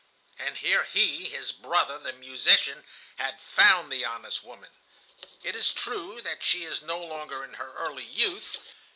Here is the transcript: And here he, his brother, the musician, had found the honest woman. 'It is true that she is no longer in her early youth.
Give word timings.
And 0.39 0.57
here 0.57 0.85
he, 0.85 1.29
his 1.29 1.51
brother, 1.51 1.99
the 1.99 2.11
musician, 2.11 2.83
had 3.17 3.39
found 3.39 3.91
the 3.91 4.03
honest 4.03 4.43
woman. 4.43 4.71
'It 5.43 5.55
is 5.55 5.71
true 5.71 6.19
that 6.21 6.41
she 6.41 6.63
is 6.65 6.81
no 6.81 6.97
longer 6.97 7.43
in 7.43 7.53
her 7.53 7.71
early 7.73 8.05
youth. 8.05 8.73